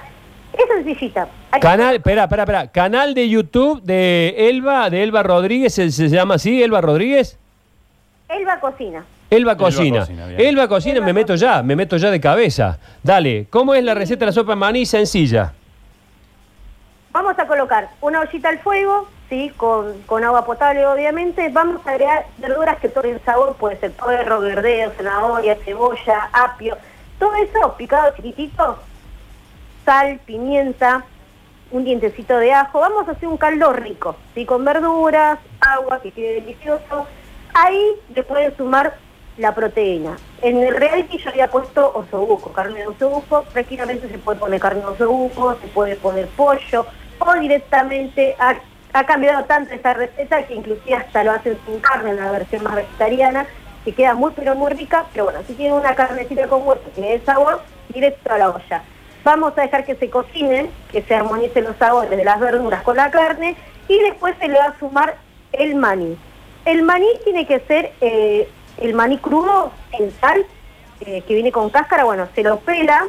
Es 0.53 0.65
sencillita. 0.67 1.27
Canal, 1.61 1.95
espera, 1.95 2.23
espera, 2.23 2.43
espera. 2.43 2.67
Canal 2.71 3.13
de 3.13 3.29
YouTube 3.29 3.81
de 3.83 4.49
Elba, 4.49 4.89
de 4.89 5.03
Elba 5.03 5.21
Rodríguez, 5.23 5.73
¿se, 5.73 5.91
se 5.91 6.09
llama 6.09 6.35
así, 6.35 6.61
Elba 6.63 6.81
Rodríguez? 6.81 7.37
Elba 8.31 8.59
cocina. 8.59 9.03
Elba 9.29 9.51
Elba 9.53 9.57
Cocina. 9.57 9.99
Cocina, 10.01 10.25
bien. 10.27 10.41
Elba 10.41 10.67
Cocina, 10.67 11.01
me 11.01 11.13
meto 11.13 11.35
ya, 11.35 11.63
me 11.63 11.75
meto 11.75 11.97
ya 11.97 12.11
de 12.11 12.19
cabeza. 12.19 12.77
Dale, 13.01 13.47
¿cómo 13.49 13.73
es 13.73 13.83
la 13.83 13.93
receta 13.93 14.21
de 14.21 14.25
la 14.27 14.31
sopa 14.33 14.53
de 14.53 14.55
maní? 14.57 14.85
Sencilla. 14.85 15.53
Vamos 17.11 17.37
a 17.37 17.45
colocar 17.47 17.89
una 18.01 18.21
ollita 18.21 18.49
al 18.49 18.59
fuego, 18.59 19.07
¿sí? 19.29 19.51
Con, 19.55 20.01
con 20.03 20.23
agua 20.23 20.45
potable, 20.45 20.85
obviamente. 20.85 21.49
Vamos 21.49 21.85
a 21.85 21.91
agregar 21.91 22.25
verduras 22.37 22.77
que 22.79 22.89
tomen 22.89 23.19
sabor, 23.23 23.55
puede 23.55 23.77
ser 23.77 23.91
puerro, 23.91 24.41
verdeo, 24.41 24.91
zanahoria, 24.97 25.55
cebolla, 25.63 26.29
apio. 26.31 26.77
Todo 27.19 27.33
eso 27.35 27.75
picado 27.77 28.13
chiquitito, 28.15 28.79
sal, 29.85 30.19
pimienta, 30.25 31.05
un 31.71 31.83
dientecito 31.83 32.37
de 32.37 32.53
ajo. 32.53 32.79
Vamos 32.79 33.07
a 33.07 33.11
hacer 33.11 33.27
un 33.29 33.37
caldo 33.37 33.71
rico, 33.73 34.15
¿sí? 34.33 34.45
Con 34.45 34.65
verduras, 34.65 35.39
agua, 35.59 36.01
que 36.01 36.11
quede 36.11 36.35
delicioso. 36.41 37.07
Ahí 37.53 37.93
le 38.13 38.23
pueden 38.23 38.55
sumar 38.55 38.97
la 39.37 39.53
proteína. 39.53 40.17
En 40.41 40.57
el 40.57 40.75
reality 40.75 41.17
yo 41.17 41.29
había 41.29 41.49
puesto 41.49 41.91
osobuco, 41.93 42.51
carne 42.51 42.79
de 42.79 42.87
osobuco. 42.87 43.43
Tranquilamente 43.51 44.09
se 44.09 44.17
puede 44.17 44.39
poner 44.39 44.59
carne 44.59 44.81
de 44.81 44.87
osobuco, 44.87 45.57
se 45.61 45.67
puede 45.67 45.95
poner 45.95 46.27
pollo 46.27 46.85
o 47.19 47.33
directamente 47.35 48.35
ha, 48.39 48.55
ha 48.93 49.05
cambiado 49.05 49.45
tanto 49.45 49.73
esta 49.73 49.93
receta 49.93 50.45
que 50.45 50.55
inclusive 50.55 50.95
hasta 50.95 51.23
lo 51.23 51.31
hacen 51.31 51.57
sin 51.65 51.79
carne 51.79 52.11
en 52.11 52.17
la 52.17 52.31
versión 52.31 52.63
más 52.63 52.75
vegetariana, 52.75 53.45
que 53.85 53.93
queda 53.93 54.13
muy 54.13 54.31
pero 54.35 54.55
muy 54.55 54.71
rica, 54.71 55.05
pero 55.11 55.25
bueno, 55.25 55.39
si 55.45 55.53
tiene 55.53 55.73
una 55.73 55.95
carnecita 55.95 56.47
con 56.47 56.67
hueso 56.67 56.83
que 56.95 57.01
le 57.01 57.09
dé 57.09 57.25
sabor, 57.25 57.61
directo 57.89 58.33
a 58.33 58.37
la 58.37 58.49
olla. 58.49 58.83
Vamos 59.23 59.55
a 59.57 59.61
dejar 59.61 59.85
que 59.85 59.95
se 59.95 60.09
cocinen, 60.09 60.71
que 60.91 61.03
se 61.03 61.13
armonicen 61.13 61.65
los 61.65 61.75
sabores 61.77 62.09
de 62.09 62.23
las 62.23 62.39
verduras 62.39 62.81
con 62.81 62.97
la 62.97 63.11
carne 63.11 63.55
y 63.87 63.99
después 63.99 64.35
se 64.39 64.47
le 64.47 64.57
va 64.57 64.65
a 64.65 64.79
sumar 64.79 65.15
el 65.53 65.75
maní. 65.75 66.17
El 66.63 66.83
maní 66.83 67.07
tiene 67.23 67.47
que 67.47 67.59
ser 67.61 67.91
eh, 68.01 68.47
el 68.77 68.93
maní 68.93 69.17
crudo 69.17 69.71
en 69.93 70.11
sal, 70.19 70.45
eh, 71.01 71.23
que 71.27 71.33
viene 71.33 71.51
con 71.51 71.71
cáscara, 71.71 72.03
bueno, 72.03 72.27
se 72.35 72.43
lo 72.43 72.59
pela, 72.59 73.07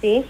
¿sí? 0.00 0.24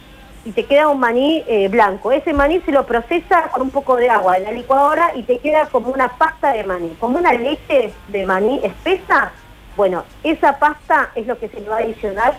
Y 0.46 0.52
te 0.52 0.64
queda 0.64 0.88
un 0.88 0.98
maní 0.98 1.44
eh, 1.46 1.68
blanco. 1.68 2.10
Ese 2.10 2.32
maní 2.32 2.60
se 2.60 2.72
lo 2.72 2.86
procesa 2.86 3.48
con 3.50 3.62
un 3.62 3.70
poco 3.70 3.96
de 3.96 4.08
agua 4.08 4.38
en 4.38 4.44
la 4.44 4.52
licuadora 4.52 5.12
y 5.14 5.22
te 5.24 5.38
queda 5.38 5.66
como 5.66 5.88
una 5.88 6.08
pasta 6.16 6.52
de 6.52 6.64
maní, 6.64 6.96
como 6.98 7.18
una 7.18 7.34
leche 7.34 7.92
de 8.08 8.26
maní 8.26 8.60
espesa. 8.62 9.32
Bueno, 9.76 10.04
esa 10.22 10.58
pasta 10.58 11.10
es 11.14 11.26
lo 11.26 11.38
que 11.38 11.48
se 11.48 11.60
le 11.60 11.68
va 11.68 11.76
a 11.76 11.80
adicionar 11.80 12.34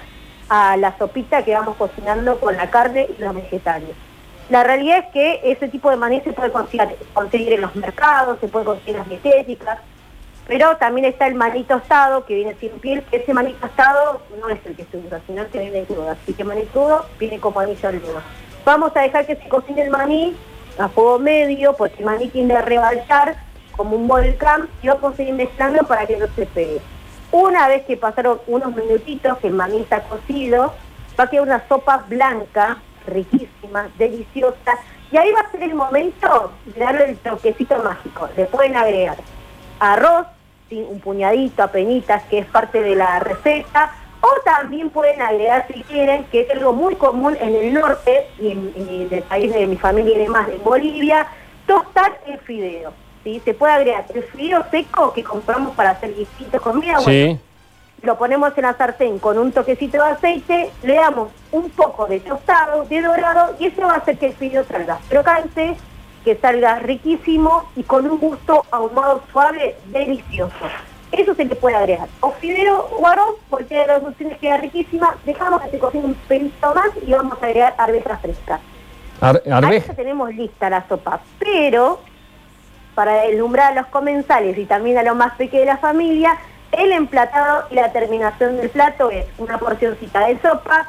a 0.50 0.77
la 0.77 0.98
sopita 0.98 1.44
que 1.44 1.53
vamos 1.53 1.75
cocinando 1.75 2.39
con 2.39 2.55
la 2.55 2.70
carne 2.72 3.08
y 3.15 3.22
los 3.22 3.36
vegetales. 3.36 3.91
La 4.50 4.63
realidad 4.63 5.00
es 5.00 5.05
que 5.12 5.51
ese 5.51 5.67
tipo 5.67 5.89
de 5.89 5.98
maní 5.98 6.22
se 6.22 6.34
puede 6.34 6.51
conseguir, 6.51 6.96
conseguir 7.13 7.53
en 7.53 7.62
los 7.62 7.75
mercados, 7.75 8.39
se 8.39 8.48
puede 8.48 8.65
conseguir 8.65 8.96
en 8.96 9.00
las 9.00 9.10
dietéticas, 9.10 9.79
pero 10.48 10.78
también 10.78 11.06
está 11.06 11.28
el 11.28 11.36
maní 11.36 11.64
tostado 11.64 12.25
que 12.25 12.36
viene 12.36 12.56
sin 12.60 12.72
piel, 12.80 13.04
que 13.04 13.18
ese 13.18 13.34
maní 13.34 13.54
tostado 13.54 14.22
no 14.40 14.50
es 14.50 14.60
el 14.66 14.75
que 14.75 14.86
se 14.86 14.98
usa, 14.98 15.20
sino 15.25 15.42
el 15.42 15.48
que 15.48 15.60
viene 15.60 15.84
crudo. 15.84 16.12
Así 16.12 16.34
que 16.34 16.44
maní 16.44 16.64
crudo 16.66 17.06
viene 17.20 17.40
como 17.40 17.60
anillo 17.60 17.90
al 17.90 18.02
dedo. 18.02 18.22
Vamos 18.64 18.92
a 18.96 19.02
dejar 19.02 19.25
que 19.25 19.36
se 19.36 19.48
cocine 19.48 19.84
el 19.84 19.90
maní 19.90 20.36
a 20.78 20.88
fuego 20.90 21.20
medio, 21.20 21.74
porque 21.74 22.00
el 22.00 22.06
maní 22.06 22.30
tiende 22.30 22.56
a 22.56 22.62
rebaltar 22.62 23.36
como 23.75 23.96
un 23.96 24.08
volcán 24.08 24.70
y 24.82 24.88
vamos 24.88 25.18
a 25.18 25.24
ir 25.24 25.34
mezclando 25.34 25.84
para 25.84 26.06
que 26.06 26.18
no 26.18 26.28
se 26.36 26.46
pegue. 26.46 26.80
Una 27.32 27.68
vez 27.68 27.84
que 27.86 27.98
pasaron 27.98 28.40
unos 28.48 28.75
minutitos 28.75 29.38
que 29.40 29.48
el 29.48 29.54
maní 29.54 29.82
está 29.82 30.04
cocido, 30.04 30.74
va 31.20 31.24
a 31.24 31.30
quedar 31.30 31.44
una 31.44 31.68
sopa 31.68 32.06
blanca, 32.08 32.78
riquísima, 33.08 33.90
deliciosa, 33.98 34.78
y 35.12 35.18
ahí 35.18 35.32
va 35.32 35.42
a 35.42 35.52
ser 35.52 35.64
el 35.64 35.75
momento 35.75 36.52
de 36.66 36.80
darle 36.80 37.10
el 37.10 37.18
toquecito 37.18 37.78
mágico. 37.84 38.30
Le 38.38 38.46
pueden 38.46 38.75
agregar 38.75 39.18
arroz, 39.80 40.28
¿sí? 40.69 40.86
un 40.89 41.00
puñadito, 41.00 41.63
apenitas, 41.63 42.24
que 42.24 42.39
es 42.39 42.45
parte 42.45 42.81
de 42.81 42.95
la 42.95 43.19
receta, 43.19 43.91
o 44.22 44.29
también 44.43 44.89
pueden 44.89 45.22
agregar, 45.22 45.67
si 45.72 45.84
quieren, 45.84 46.24
que 46.25 46.41
es 46.41 46.50
algo 46.51 46.74
muy 46.74 46.95
común 46.95 47.38
en 47.39 47.55
el 47.55 47.74
norte 47.74 48.27
y 48.39 48.51
en, 48.51 48.74
y 48.75 49.05
del 49.05 49.22
país 49.24 49.53
de 49.53 49.67
mi 49.67 49.77
familia 49.77 50.15
y 50.15 50.19
demás, 50.19 50.48
en 50.50 50.63
Bolivia, 50.63 51.27
tostar 51.67 52.19
el 52.25 52.39
fideo. 52.39 52.91
¿sí? 53.24 53.41
Se 53.45 53.53
puede 53.53 53.74
agregar 53.74 54.05
el 54.13 54.24
fideo 54.24 54.63
seco 54.72 55.13
que 55.13 55.24
compramos 55.24 55.75
para 55.75 55.91
hacer 55.91 56.15
guisitos 56.15 56.62
comida, 56.62 56.93
bueno, 57.00 57.03
Sí. 57.05 57.39
lo 58.01 58.17
ponemos 58.17 58.55
en 58.57 58.63
la 58.63 58.74
sartén 58.75 59.19
con 59.19 59.38
un 59.38 59.51
toquecito 59.51 60.03
de 60.03 60.10
aceite, 60.12 60.72
le 60.84 60.95
damos 60.95 61.29
un 61.51 61.69
poco 61.72 62.07
de 62.07 62.19
tostado, 62.19 62.84
de 62.86 63.01
dorado, 63.01 63.55
y 63.60 63.67
eso 63.67 63.81
va 63.81 63.93
a 63.93 63.98
hacer 63.98 64.17
que 64.17 64.27
el 64.27 64.34
fideo 64.34 64.63
salga 64.65 64.98
crocante, 65.10 65.75
que 66.25 66.36
salga 66.36 66.79
riquísimo 66.79 67.70
y 67.77 67.84
con 67.84 68.10
un 68.10 68.17
gusto 68.20 68.65
ahumado 68.72 69.22
suave, 69.32 69.77
delicioso. 69.86 70.53
Eso 71.12 71.34
se 71.36 71.46
le 71.46 71.55
puede 71.55 71.75
agregar. 71.75 72.10
O 72.20 72.32
fideo 72.32 72.89
o 73.00 73.08
arroz, 73.08 73.36
cualquiera 73.50 73.84
de 73.84 73.88
las 73.88 74.01
dos 74.01 74.12
opciones 74.12 74.38
queda 74.39 74.58
riquísima. 74.58 75.15
Dejamos 75.24 75.62
que 75.62 75.70
se 75.70 75.79
cocine 75.79 76.03
un 76.05 76.13
pelito 76.15 76.74
más 76.75 76.89
y 77.05 77.12
vamos 77.12 77.38
a 77.41 77.46
agregar 77.46 77.75
arvejas 77.77 78.20
frescas. 78.20 78.60
Ar- 79.22 79.41
Ahí 79.46 79.79
ya 79.88 79.94
tenemos 79.94 80.34
lista 80.36 80.70
la 80.70 80.86
sopa, 80.89 81.22
pero 81.39 82.01
para 82.96 83.22
deslumbrar 83.24 83.72
a 83.72 83.82
los 83.82 83.86
comensales 83.88 84.58
y 84.58 84.65
también 84.65 84.98
a 84.98 85.03
los 85.03 85.15
más 85.15 85.36
pequeños 85.36 85.67
de 85.67 85.72
la 85.74 85.77
familia, 85.77 86.38
el 86.72 86.91
emplatado 86.91 87.65
y 87.70 87.75
la 87.75 87.91
terminación 87.94 88.58
del 88.58 88.70
plato 88.70 89.12
es 89.12 89.25
una 89.38 89.58
porcioncita 89.58 90.27
de 90.27 90.39
sopa, 90.41 90.88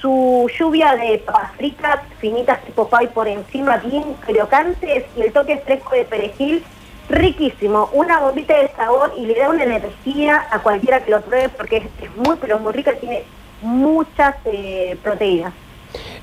su 0.00 0.48
lluvia 0.58 0.96
de 0.96 1.18
papas 1.18 1.52
fritas 1.56 2.00
finitas 2.20 2.64
tipo 2.64 2.88
pie 2.88 3.08
por 3.08 3.28
encima, 3.28 3.76
bien 3.78 4.04
crocantes, 4.26 5.04
y 5.16 5.20
el 5.22 5.32
toque 5.32 5.58
fresco 5.58 5.94
de 5.94 6.04
perejil, 6.04 6.62
riquísimo, 7.08 7.90
una 7.92 8.20
bombita 8.20 8.56
de 8.58 8.68
sabor 8.76 9.12
y 9.18 9.26
le 9.26 9.34
da 9.38 9.50
una 9.50 9.64
energía 9.64 10.46
a 10.50 10.60
cualquiera 10.60 11.00
que 11.04 11.10
lo 11.10 11.20
pruebe 11.20 11.48
porque 11.50 11.76
es, 11.78 11.84
es 12.02 12.16
muy, 12.16 12.36
pero 12.40 12.58
muy 12.58 12.72
rica, 12.72 12.92
tiene 12.94 13.24
muchas 13.62 14.36
eh, 14.44 14.96
proteínas. 15.02 15.52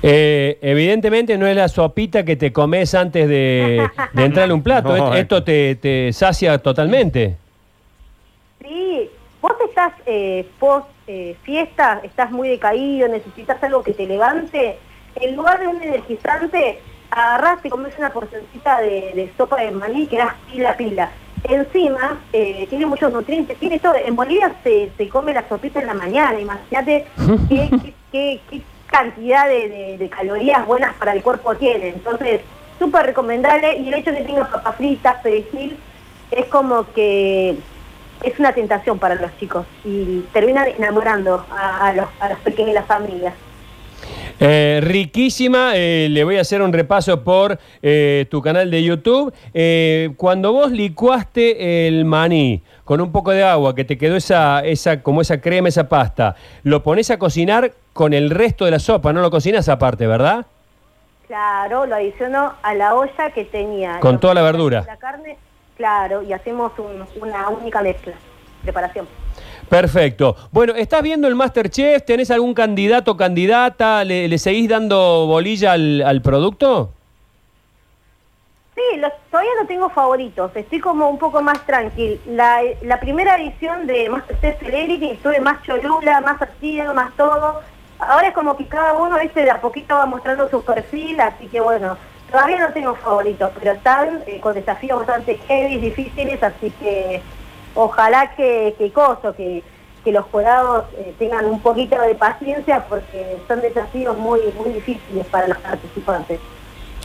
Eh, 0.02 0.58
evidentemente 0.62 1.36
no 1.36 1.46
es 1.46 1.54
la 1.54 1.68
sopita 1.68 2.24
que 2.24 2.36
te 2.36 2.52
comes 2.52 2.94
antes 2.94 3.28
de, 3.28 3.86
de 4.14 4.24
entrar 4.24 4.50
a 4.50 4.54
un 4.54 4.62
plato. 4.62 4.96
No, 4.96 5.14
Et- 5.14 5.20
Esto 5.22 5.44
te, 5.44 5.74
te 5.76 6.12
sacia 6.12 6.56
totalmente. 6.58 7.36
Sí, 8.62 9.10
vos 9.40 9.52
estás 9.68 9.92
eh, 10.06 10.48
post 10.58 10.86
eh, 11.06 11.36
fiesta, 11.42 12.00
estás 12.02 12.30
muy 12.30 12.48
decaído, 12.48 13.08
necesitas 13.08 13.62
algo 13.62 13.82
que 13.82 13.94
te 13.94 14.06
levante. 14.06 14.78
En 15.16 15.36
lugar 15.36 15.58
de 15.60 15.66
un 15.68 15.82
energizante, 15.82 16.80
agarrás 17.10 17.64
y 17.64 17.70
comes 17.70 17.96
una 17.98 18.10
porcioncita 18.10 18.80
de, 18.80 19.12
de 19.14 19.32
sopa 19.36 19.56
de 19.60 19.70
maní 19.70 20.06
que 20.06 20.18
das 20.18 20.34
pila 20.50 20.70
a 20.70 20.76
pila. 20.76 21.10
Encima, 21.44 22.20
eh, 22.32 22.66
tiene 22.68 22.86
muchos 22.86 23.12
nutrientes, 23.12 23.56
tiene 23.58 23.78
todo. 23.78 23.94
En 23.94 24.16
Bolivia 24.16 24.52
se, 24.64 24.90
se 24.96 25.08
come 25.08 25.32
la 25.32 25.48
sopita 25.48 25.80
en 25.80 25.86
la 25.86 25.94
mañana, 25.94 26.38
imagínate 26.40 27.06
qué, 27.48 27.68
qué- 27.82 27.94
qué- 28.12 28.40
qué 28.50 28.60
cantidad 28.86 29.46
de, 29.46 29.68
de- 29.68 29.98
de 29.98 30.08
calorías 30.08 30.66
buenas 30.66 30.94
para 30.94 31.12
el 31.12 31.22
cuerpo 31.22 31.54
tiene. 31.54 31.88
Entonces, 31.90 32.40
súper 32.78 33.06
recomendable. 33.06 33.76
Y 33.78 33.88
el 33.88 33.94
hecho 33.94 34.10
de 34.12 34.18
que 34.18 34.24
tenga 34.24 34.48
papas 34.48 34.76
fritas, 34.76 35.16
perejil, 35.22 35.76
es 36.30 36.46
como 36.46 36.92
que 36.92 37.56
es 38.22 38.38
una 38.38 38.52
tentación 38.52 38.98
para 38.98 39.14
los 39.14 39.36
chicos 39.38 39.66
y 39.84 40.20
terminan 40.32 40.68
enamorando 40.68 41.44
a, 41.50 41.86
a 41.88 41.92
los, 41.92 42.06
a 42.20 42.28
los 42.30 42.38
pequeños 42.40 42.68
de 42.68 42.74
la 42.74 42.84
familia. 42.84 43.34
Eh, 44.40 44.80
riquísima, 44.82 45.72
eh, 45.74 46.06
le 46.10 46.22
voy 46.22 46.36
a 46.36 46.42
hacer 46.42 46.62
un 46.62 46.72
repaso 46.72 47.24
por 47.24 47.58
eh, 47.82 48.26
tu 48.30 48.40
canal 48.40 48.70
de 48.70 48.82
YouTube. 48.82 49.34
Eh, 49.52 50.10
cuando 50.16 50.52
vos 50.52 50.70
licuaste 50.70 51.88
el 51.88 52.04
maní 52.04 52.62
con 52.84 53.00
un 53.00 53.10
poco 53.10 53.32
de 53.32 53.42
agua, 53.42 53.74
que 53.74 53.84
te 53.84 53.98
quedó 53.98 54.16
esa, 54.16 54.60
esa, 54.60 55.02
como 55.02 55.20
esa 55.20 55.40
crema, 55.40 55.68
esa 55.68 55.88
pasta, 55.88 56.36
lo 56.62 56.82
pones 56.82 57.10
a 57.10 57.18
cocinar 57.18 57.72
con 57.92 58.14
el 58.14 58.30
resto 58.30 58.64
de 58.64 58.70
la 58.70 58.78
sopa, 58.78 59.12
no 59.12 59.20
lo 59.20 59.30
cocinas 59.30 59.68
aparte, 59.68 60.06
¿verdad? 60.06 60.46
Claro, 61.26 61.84
lo 61.84 61.96
adiciono 61.96 62.54
a 62.62 62.74
la 62.74 62.94
olla 62.94 63.30
que 63.34 63.44
tenía. 63.44 63.98
Con 64.00 64.18
toda 64.20 64.34
la 64.34 64.42
verdura. 64.42 64.82
y 64.84 64.86
La 64.86 64.96
carne, 64.96 65.36
claro, 65.78 66.22
y 66.22 66.32
hacemos 66.34 66.72
un- 66.78 67.06
una 67.22 67.48
única 67.48 67.80
mezcla, 67.80 68.12
preparación. 68.62 69.08
Perfecto. 69.70 70.36
Bueno, 70.50 70.74
¿estás 70.74 71.02
viendo 71.02 71.28
el 71.28 71.34
Masterchef? 71.34 72.04
¿Tenés 72.04 72.30
algún 72.30 72.52
candidato 72.52 73.12
o 73.12 73.16
candidata? 73.16 74.04
¿Le, 74.04 74.28
le 74.28 74.38
seguís 74.38 74.68
dando 74.68 75.26
bolilla 75.26 75.72
al, 75.72 76.02
al 76.02 76.20
producto? 76.20 76.90
Sí, 78.74 78.96
los- 78.98 79.12
todavía 79.30 79.50
no 79.60 79.66
tengo 79.66 79.88
favoritos, 79.90 80.50
estoy 80.54 80.78
como 80.80 81.08
un 81.08 81.18
poco 81.18 81.42
más 81.42 81.64
tranquil. 81.66 82.20
La, 82.26 82.60
la 82.82 83.00
primera 83.00 83.36
edición 83.36 83.86
de 83.86 84.08
Masterchef 84.08 84.58
Celebrity 84.60 85.10
estuve 85.10 85.40
más 85.40 85.62
cholula, 85.62 86.20
más 86.20 86.40
activa, 86.42 86.92
más 86.92 87.12
todo. 87.16 87.60
Ahora 87.98 88.28
es 88.28 88.34
como 88.34 88.56
que 88.56 88.66
cada 88.66 88.92
uno 88.94 89.18
este 89.18 89.42
de 89.42 89.50
a 89.50 89.60
poquito 89.60 89.94
va 89.96 90.06
mostrando 90.06 90.48
su 90.48 90.62
perfil, 90.64 91.20
así 91.20 91.46
que 91.48 91.60
bueno, 91.60 91.96
todavía 92.30 92.58
no 92.58 92.72
tengo 92.72 92.94
favoritos, 92.96 93.50
pero 93.58 93.72
están 93.72 94.22
eh, 94.26 94.40
con 94.40 94.54
desafíos 94.54 94.98
bastante 94.98 95.38
heavy, 95.46 95.78
difíciles, 95.78 96.42
así 96.42 96.70
que 96.70 97.20
ojalá 97.74 98.34
que, 98.36 98.74
que 98.78 98.92
coso, 98.92 99.34
que, 99.34 99.62
que 100.04 100.12
los 100.12 100.24
jurados 100.26 100.84
eh, 100.98 101.14
tengan 101.18 101.46
un 101.46 101.60
poquito 101.60 102.00
de 102.00 102.14
paciencia 102.14 102.84
porque 102.88 103.38
son 103.46 103.60
desafíos 103.60 104.16
muy, 104.16 104.40
muy 104.56 104.70
difíciles 104.70 105.26
para 105.26 105.48
los 105.48 105.58
participantes. 105.58 106.40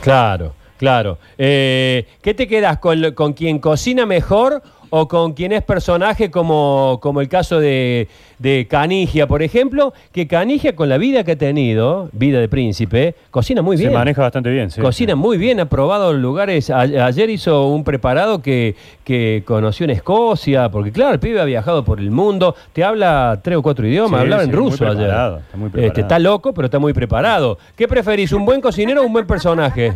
Claro, 0.00 0.52
Claro. 0.76 1.18
Eh, 1.38 2.06
¿Qué 2.20 2.34
te 2.34 2.48
quedas 2.48 2.78
con, 2.78 3.12
con 3.12 3.32
quien 3.32 3.58
cocina 3.58 4.06
mejor 4.06 4.60
o 4.96 5.08
con 5.08 5.32
quien 5.32 5.50
es 5.50 5.62
personaje 5.64 6.30
como, 6.30 7.00
como 7.02 7.20
el 7.20 7.28
caso 7.28 7.58
de, 7.58 8.06
de 8.38 8.68
Canigia, 8.70 9.26
por 9.26 9.42
ejemplo? 9.42 9.92
Que 10.12 10.28
Canigia 10.28 10.76
con 10.76 10.88
la 10.88 10.98
vida 10.98 11.24
que 11.24 11.32
ha 11.32 11.36
tenido, 11.36 12.08
vida 12.12 12.38
de 12.38 12.48
príncipe, 12.48 13.16
cocina 13.32 13.60
muy 13.60 13.76
bien. 13.76 13.90
Se 13.90 13.96
maneja 13.96 14.22
bastante 14.22 14.50
bien, 14.50 14.70
sí. 14.70 14.80
Cocina 14.80 15.16
muy 15.16 15.36
bien, 15.36 15.58
ha 15.58 15.64
probado 15.64 16.12
lugares. 16.12 16.70
A- 16.70 16.82
ayer 16.82 17.28
hizo 17.28 17.66
un 17.66 17.82
preparado 17.82 18.40
que, 18.40 18.76
que 19.02 19.42
conoció 19.44 19.82
en 19.82 19.90
Escocia, 19.90 20.68
porque 20.70 20.92
claro, 20.92 21.12
el 21.14 21.18
pibe 21.18 21.40
ha 21.40 21.44
viajado 21.44 21.84
por 21.84 21.98
el 21.98 22.12
mundo, 22.12 22.54
te 22.72 22.84
habla 22.84 23.40
tres 23.42 23.56
o 23.58 23.62
cuatro 23.62 23.84
idiomas, 23.88 24.20
Sí, 24.20 24.22
hablaba 24.22 24.44
sí, 24.44 24.48
en 24.50 24.54
ruso 24.56 24.84
ayer. 24.86 25.06
está 25.08 25.40
muy 25.56 25.70
preparado. 25.70 25.86
Este, 25.88 26.00
está 26.02 26.18
loco, 26.20 26.54
pero 26.54 26.66
está 26.66 26.78
muy 26.78 26.92
preparado. 26.92 27.58
¿Qué 27.74 27.88
preferís, 27.88 28.30
un 28.30 28.44
buen 28.46 28.60
cocinero 28.60 29.02
o 29.02 29.06
un 29.06 29.12
buen 29.12 29.26
personaje? 29.26 29.94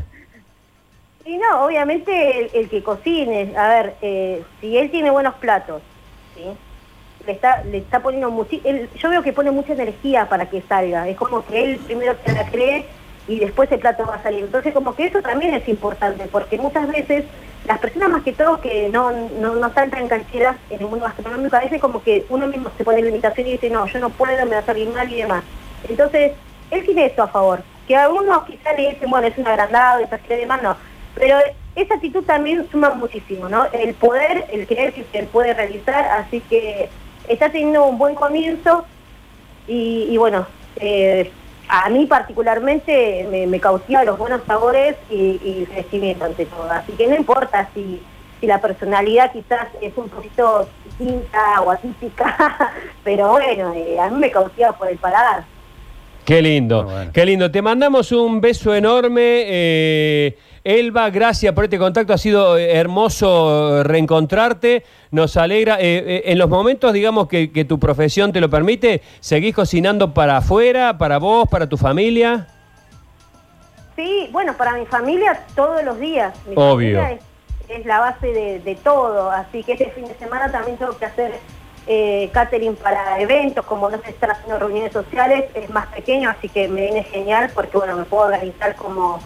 Y 1.28 1.36
no, 1.36 1.66
obviamente 1.66 2.58
el, 2.58 2.70
que 2.70 2.82
cocine, 2.82 3.52
a 3.54 3.68
ver, 3.68 3.96
eh, 4.00 4.42
si 4.62 4.78
él 4.78 4.90
tiene 4.90 5.10
buenos 5.10 5.34
platos, 5.34 5.82
¿sí? 6.34 6.42
le 7.26 7.32
está 7.32 7.62
le 7.64 7.76
está 7.78 8.00
poniendo 8.00 8.30
muchi 8.30 8.62
él- 8.64 8.88
yo 8.96 9.10
veo 9.10 9.22
que 9.22 9.34
pone 9.34 9.50
mucha 9.50 9.74
energía 9.74 10.26
para 10.26 10.48
que 10.48 10.62
salga, 10.62 11.06
es 11.06 11.18
como 11.18 11.44
que 11.44 11.62
él 11.62 11.78
primero 11.84 12.14
se 12.24 12.32
la 12.32 12.46
cree 12.46 12.86
y 13.26 13.40
después 13.40 13.70
el 13.70 13.78
plato 13.78 14.06
va 14.06 14.14
a 14.14 14.22
salir. 14.22 14.44
Entonces 14.44 14.72
como 14.72 14.94
que 14.94 15.04
eso 15.04 15.20
también 15.20 15.52
es 15.52 15.68
importante, 15.68 16.24
porque 16.32 16.56
muchas 16.56 16.88
veces 16.88 17.26
las 17.66 17.78
personas 17.78 18.08
más 18.08 18.22
que 18.22 18.32
todo 18.32 18.62
que 18.62 18.88
no, 18.88 19.10
no, 19.38 19.54
no 19.56 19.66
están 19.66 19.90
tan 19.90 20.08
cancheras 20.08 20.56
en 20.70 20.80
el 20.80 20.86
mundo 20.86 21.04
gastronómico, 21.04 21.56
a 21.56 21.60
veces 21.60 21.78
como 21.78 22.02
que 22.02 22.24
uno 22.30 22.46
mismo 22.46 22.70
se 22.78 22.84
pone 22.84 23.02
limitación 23.02 23.48
y 23.48 23.52
dice, 23.52 23.68
no, 23.68 23.84
yo 23.86 23.98
no 23.98 24.08
puedo, 24.08 24.46
me 24.46 24.52
va 24.52 24.60
a 24.60 24.64
salir 24.64 24.88
mal 24.88 25.12
y 25.12 25.16
demás. 25.16 25.44
Entonces, 25.86 26.32
él 26.70 26.84
tiene 26.86 27.04
esto 27.04 27.22
a 27.22 27.28
favor, 27.28 27.60
que 27.86 27.96
a 27.96 28.04
algunos 28.04 28.44
quizás 28.44 28.78
le 28.78 28.92
dicen, 28.92 29.10
bueno, 29.10 29.26
es 29.26 29.36
un 29.36 29.46
agrandado, 29.46 30.00
y 30.00 30.06
demás, 30.34 30.62
no. 30.62 30.87
Pero 31.18 31.36
esa 31.76 31.94
actitud 31.94 32.22
también 32.24 32.66
suma 32.70 32.90
muchísimo, 32.90 33.48
¿no? 33.48 33.66
El 33.72 33.94
poder, 33.94 34.46
el 34.52 34.66
creer 34.66 34.92
que 34.92 35.04
se 35.12 35.22
puede 35.24 35.54
realizar, 35.54 36.04
así 36.18 36.40
que 36.48 36.88
está 37.28 37.50
teniendo 37.50 37.84
un 37.86 37.98
buen 37.98 38.14
comienzo 38.14 38.84
y, 39.66 40.06
y 40.10 40.16
bueno, 40.16 40.46
eh, 40.76 41.30
a 41.68 41.88
mí 41.90 42.06
particularmente 42.06 43.26
me, 43.30 43.46
me 43.46 43.60
cautiva 43.60 44.02
los 44.04 44.18
buenos 44.18 44.40
sabores 44.46 44.96
y, 45.10 45.38
y 45.44 45.58
el 45.60 45.68
crecimiento 45.68 46.24
ante 46.24 46.46
todo. 46.46 46.70
Así 46.70 46.92
que 46.92 47.06
no 47.06 47.16
importa 47.16 47.68
si, 47.74 48.00
si 48.40 48.46
la 48.46 48.60
personalidad 48.60 49.32
quizás 49.32 49.68
es 49.80 49.92
un 49.96 50.08
poquito 50.08 50.68
distinta 50.84 51.60
o 51.60 51.70
atípica, 51.70 52.72
pero 53.04 53.32
bueno, 53.32 53.74
eh, 53.74 53.98
a 54.00 54.08
mí 54.08 54.18
me 54.18 54.30
cautiva 54.30 54.72
por 54.72 54.88
el 54.88 54.96
paladar. 54.98 55.44
Qué 56.24 56.42
lindo, 56.42 56.84
bueno. 56.84 57.10
qué 57.12 57.24
lindo. 57.24 57.50
Te 57.50 57.62
mandamos 57.62 58.12
un 58.12 58.40
beso 58.40 58.74
enorme. 58.74 59.44
eh, 59.46 60.38
Elba, 60.72 61.08
gracias 61.08 61.54
por 61.54 61.64
este 61.64 61.78
contacto. 61.78 62.12
Ha 62.12 62.18
sido 62.18 62.58
eh, 62.58 62.76
hermoso 62.76 63.82
reencontrarte. 63.84 64.84
Nos 65.10 65.38
alegra. 65.38 65.76
eh, 65.80 66.04
eh, 66.06 66.22
en 66.26 66.36
los 66.36 66.50
momentos, 66.50 66.92
digamos, 66.92 67.26
que, 67.26 67.50
que 67.50 67.64
tu 67.64 67.78
profesión 67.78 68.32
te 68.34 68.40
lo 68.42 68.50
permite, 68.50 69.00
¿seguís 69.20 69.54
cocinando 69.54 70.12
para 70.12 70.36
afuera, 70.36 70.98
para 70.98 71.16
vos, 71.16 71.48
para 71.48 71.66
tu 71.66 71.78
familia? 71.78 72.48
Sí, 73.96 74.28
bueno, 74.30 74.54
para 74.58 74.74
mi 74.74 74.84
familia 74.84 75.42
todos 75.56 75.82
los 75.82 75.98
días. 75.98 76.34
Mi 76.46 76.52
Obvio. 76.54 77.00
familia 77.00 77.12
Es, 77.12 77.78
es 77.80 77.86
la 77.86 78.00
base 78.00 78.26
de, 78.26 78.60
de 78.60 78.74
todo, 78.74 79.30
así 79.30 79.64
que 79.64 79.72
este 79.72 79.90
fin 79.92 80.04
de 80.06 80.14
semana 80.18 80.52
también 80.52 80.76
tengo 80.76 80.96
que 80.98 81.06
hacer 81.06 81.32
eh, 81.86 82.28
catering 82.34 82.76
para 82.76 83.18
eventos, 83.18 83.64
como 83.64 83.88
no 83.88 83.98
se 84.02 84.10
están 84.10 84.32
haciendo 84.32 84.58
reuniones 84.58 84.92
sociales, 84.92 85.46
es 85.54 85.70
más 85.70 85.86
pequeño, 85.86 86.28
así 86.28 86.50
que 86.50 86.68
me 86.68 86.82
viene 86.82 87.04
genial 87.04 87.50
porque 87.54 87.78
bueno, 87.78 87.96
me 87.96 88.04
puedo 88.04 88.24
organizar 88.26 88.76
como 88.76 89.18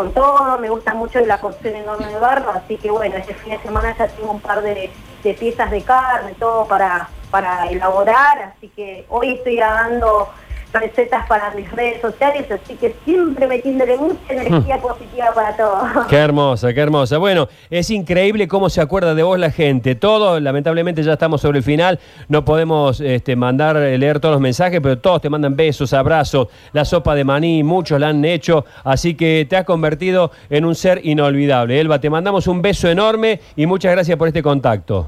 con 0.00 0.14
todo, 0.14 0.56
me 0.58 0.70
gusta 0.70 0.94
mucho 0.94 1.20
la 1.20 1.38
cocción 1.38 1.76
enorme 1.76 2.06
de 2.06 2.18
barro, 2.18 2.52
así 2.52 2.78
que 2.78 2.90
bueno, 2.90 3.16
este 3.16 3.34
fin 3.34 3.52
de 3.52 3.58
semana 3.58 3.94
ya 3.98 4.08
tengo 4.08 4.30
un 4.30 4.40
par 4.40 4.62
de, 4.62 4.90
de 5.22 5.34
piezas 5.34 5.70
de 5.70 5.82
carne, 5.82 6.34
todo 6.38 6.64
para, 6.64 7.10
para 7.30 7.66
elaborar, 7.66 8.54
así 8.56 8.68
que 8.68 9.04
hoy 9.10 9.34
estoy 9.34 9.56
grabando 9.56 10.30
recetas 10.72 11.26
para 11.26 11.50
mis 11.52 11.70
redes 11.72 12.00
sociales, 12.00 12.50
así 12.50 12.74
que 12.74 12.94
siempre 13.04 13.46
metiéndole 13.46 13.96
mucha 13.96 14.32
energía 14.32 14.78
positiva 14.78 15.32
para 15.34 15.56
todo. 15.56 16.06
Qué 16.08 16.16
hermosa, 16.16 16.72
qué 16.72 16.80
hermosa. 16.80 17.18
Bueno, 17.18 17.48
es 17.70 17.90
increíble 17.90 18.48
cómo 18.48 18.70
se 18.70 18.80
acuerda 18.80 19.14
de 19.14 19.22
vos 19.22 19.38
la 19.38 19.50
gente. 19.50 19.94
Todo, 19.94 20.38
lamentablemente 20.38 21.02
ya 21.02 21.14
estamos 21.14 21.40
sobre 21.40 21.58
el 21.58 21.64
final, 21.64 21.98
no 22.28 22.44
podemos 22.44 23.00
este, 23.00 23.36
mandar, 23.36 23.76
eh, 23.76 23.98
leer 23.98 24.20
todos 24.20 24.34
los 24.34 24.40
mensajes, 24.40 24.80
pero 24.80 24.98
todos 24.98 25.20
te 25.20 25.30
mandan 25.30 25.56
besos, 25.56 25.92
abrazos, 25.92 26.48
la 26.72 26.84
sopa 26.84 27.14
de 27.14 27.24
maní, 27.24 27.62
muchos 27.62 27.98
la 27.98 28.08
han 28.08 28.24
hecho, 28.24 28.64
así 28.84 29.14
que 29.14 29.46
te 29.48 29.56
has 29.56 29.64
convertido 29.64 30.30
en 30.48 30.64
un 30.64 30.74
ser 30.74 31.00
inolvidable. 31.04 31.80
Elba, 31.80 31.98
te 31.98 32.10
mandamos 32.10 32.46
un 32.46 32.62
beso 32.62 32.88
enorme 32.88 33.40
y 33.56 33.66
muchas 33.66 33.92
gracias 33.92 34.16
por 34.16 34.28
este 34.28 34.42
contacto. 34.42 35.06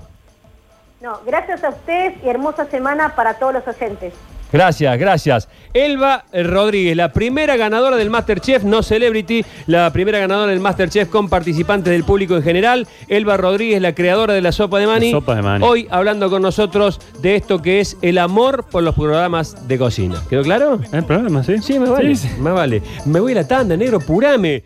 No, 1.01 1.19
gracias 1.27 1.65
a 1.65 1.71
ustedes 1.71 2.15
y 2.25 2.29
hermosa 2.29 2.65
semana 2.67 3.15
para 3.17 3.35
todos 3.35 3.55
los 3.55 3.67
oyentes. 3.67 4.15
Gracias, 4.53 4.99
gracias. 4.99 5.49
Elba 5.73 6.25
eh, 6.33 6.43
Rodríguez, 6.43 6.97
la 6.97 7.13
primera 7.13 7.57
ganadora 7.57 7.97
del 7.97 8.11
Masterchef, 8.11 8.65
no 8.65 8.83
Celebrity, 8.83 9.45
la 9.67 9.91
primera 9.93 10.19
ganadora 10.19 10.51
del 10.51 10.61
Masterchef 10.61 11.09
con 11.09 11.29
participantes 11.29 11.93
del 11.93 12.05
público 12.05 12.37
en 12.37 12.43
general. 12.43 12.87
Elba 13.09 13.37
Rodríguez, 13.37 13.81
la 13.81 13.95
creadora 13.95 14.35
de 14.35 14.43
la 14.43 14.53
sopa 14.53 14.79
de 14.79 14.87
maní. 14.87 15.13
La 15.13 15.19
sopa 15.19 15.35
de 15.35 15.43
maní. 15.43 15.65
Hoy 15.65 15.89
hablando 15.91 16.29
con 16.29 16.43
nosotros 16.43 17.01
de 17.21 17.37
esto 17.37 17.63
que 17.63 17.81
es 17.81 17.97
el 18.03 18.19
amor 18.19 18.67
por 18.71 18.83
los 18.83 18.95
programas 18.95 19.67
de 19.67 19.79
cocina. 19.79 20.23
¿Quedó 20.29 20.43
claro? 20.43 20.81
¿Hay 20.93 21.03
problema, 21.03 21.43
sí? 21.43 21.57
Sí, 21.63 21.79
me 21.79 21.89
vale. 21.89 22.15
Sí. 22.15 22.29
Me 22.39 22.51
vale. 22.51 22.83
Me 23.07 23.21
voy 23.21 23.33
a 23.33 23.37
la 23.37 23.49
tanda, 23.49 23.77
negro, 23.77 24.01
purame. 24.01 24.65